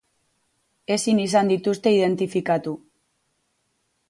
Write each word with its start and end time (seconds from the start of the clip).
Ezin 0.95 1.21
izan 1.25 1.51
dituzte 1.53 1.93
identifikatu. 1.99 2.75